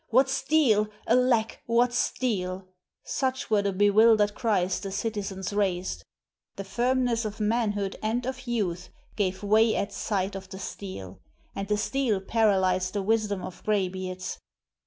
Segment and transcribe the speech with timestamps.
[0.07, 0.87] 'What steel!
[1.05, 2.67] alack, what steel!'
[3.05, 6.03] Such were the bewildered cries the citizens raised.
[6.55, 11.19] The firmness of manhood and of youth gave way at sight of the steel;
[11.55, 14.39] and the steel paralyzed the wisdom of gray beards.